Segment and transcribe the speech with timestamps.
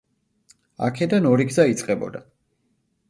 [0.87, 2.27] აქედან ორი გზა იწყებოდა.